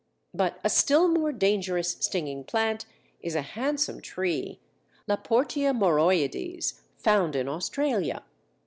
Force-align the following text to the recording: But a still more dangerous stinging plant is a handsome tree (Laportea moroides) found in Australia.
But 0.33 0.59
a 0.63 0.69
still 0.71 1.07
more 1.07 1.31
dangerous 1.31 1.91
stinging 1.91 2.43
plant 2.45 2.87
is 3.21 3.35
a 3.35 3.43
handsome 3.43 4.01
tree 4.01 4.59
(Laportea 5.07 5.77
moroides) 5.77 6.79
found 6.97 7.35
in 7.35 7.47
Australia. 7.47 8.23